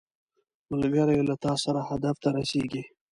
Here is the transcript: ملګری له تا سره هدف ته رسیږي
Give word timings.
ملګری 0.69 1.17
له 1.29 1.35
تا 1.43 1.53
سره 1.63 1.79
هدف 1.89 2.15
ته 2.23 2.29
رسیږي 2.37 2.83